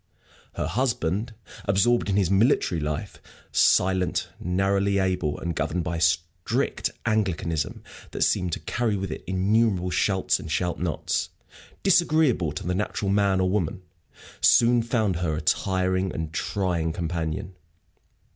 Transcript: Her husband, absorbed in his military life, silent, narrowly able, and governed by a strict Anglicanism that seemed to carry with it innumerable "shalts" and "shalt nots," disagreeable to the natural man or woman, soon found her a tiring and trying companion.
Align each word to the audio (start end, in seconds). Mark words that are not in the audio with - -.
Her 0.53 0.65
husband, 0.65 1.35
absorbed 1.65 2.09
in 2.09 2.15
his 2.15 2.31
military 2.31 2.81
life, 2.81 3.21
silent, 3.51 4.29
narrowly 4.39 4.97
able, 4.97 5.39
and 5.39 5.55
governed 5.55 5.83
by 5.83 5.97
a 5.97 6.01
strict 6.01 6.89
Anglicanism 7.05 7.83
that 8.09 8.23
seemed 8.23 8.51
to 8.53 8.59
carry 8.61 8.95
with 8.97 9.11
it 9.11 9.23
innumerable 9.27 9.91
"shalts" 9.91 10.39
and 10.39 10.51
"shalt 10.51 10.79
nots," 10.79 11.29
disagreeable 11.83 12.51
to 12.53 12.65
the 12.65 12.73
natural 12.73 13.11
man 13.11 13.39
or 13.39 13.47
woman, 13.51 13.83
soon 14.41 14.81
found 14.81 15.17
her 15.17 15.35
a 15.35 15.41
tiring 15.41 16.11
and 16.11 16.33
trying 16.33 16.93
companion. 16.93 17.53